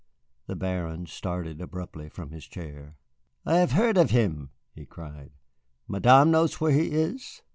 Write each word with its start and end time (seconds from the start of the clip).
The 0.47 0.55
Baron 0.55 1.05
started 1.05 1.61
abruptly 1.61 2.09
from 2.09 2.31
his 2.31 2.47
chair. 2.47 2.97
"I 3.45 3.57
have 3.57 3.73
heard 3.73 3.99
of 3.99 4.09
him," 4.09 4.49
he 4.73 4.83
cried; 4.83 5.29
"Madame 5.87 6.31
knows 6.31 6.59
where 6.59 6.71
he 6.71 6.87
is?" 6.87 7.43